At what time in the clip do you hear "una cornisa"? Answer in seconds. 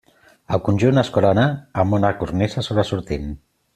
1.99-2.65